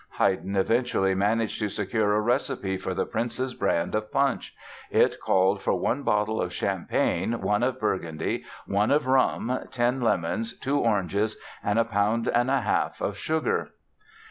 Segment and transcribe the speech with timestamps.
[0.17, 4.55] Haydn eventually managed to secure a recipe for the Prince's brand of punch;
[4.89, 10.57] it called for "one bottle of champagne, one of burgundy, one of rum, ten lemons,
[10.57, 13.73] two oranges and a pound and a half of sugar."